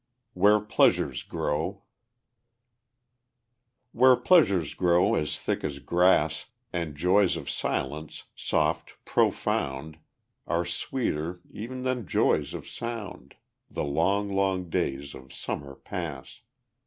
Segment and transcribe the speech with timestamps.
[0.33, 1.83] Where Pleasures Grow
[3.91, 9.99] Where pleasures grow as thick as grass, And joys of silence, soft, profound,
[10.47, 13.35] Are sweeter e'en than joys of sound,
[13.69, 16.41] The long, long days of summer pass.